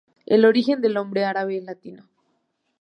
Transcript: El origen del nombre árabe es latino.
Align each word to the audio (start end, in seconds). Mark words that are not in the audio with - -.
El 0.25 0.45
origen 0.45 0.81
del 0.81 0.95
nombre 0.95 1.25
árabe 1.25 1.57
es 1.59 1.63
latino. 1.63 2.09